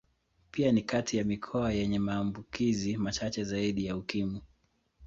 [0.51, 4.41] Pia ni kati ya mikoa yenye maambukizi machache zaidi ya Ukimwi.